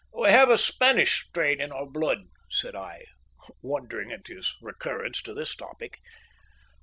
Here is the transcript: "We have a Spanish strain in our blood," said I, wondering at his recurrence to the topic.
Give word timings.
"We 0.11 0.29
have 0.31 0.49
a 0.49 0.57
Spanish 0.57 1.27
strain 1.27 1.61
in 1.61 1.71
our 1.71 1.85
blood," 1.85 2.23
said 2.49 2.75
I, 2.75 3.03
wondering 3.61 4.11
at 4.11 4.25
his 4.25 4.55
recurrence 4.59 5.21
to 5.21 5.33
the 5.35 5.45
topic. 5.45 5.99